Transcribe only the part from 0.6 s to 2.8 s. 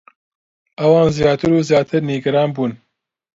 ئەوان زیاتر و زیاتر نیگەران بوون.